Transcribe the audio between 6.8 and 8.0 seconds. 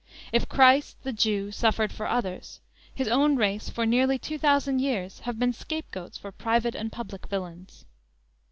public villains.